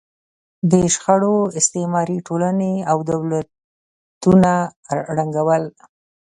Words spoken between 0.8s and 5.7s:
شخړو استعماري ټولنې او دولتونه ړنګول.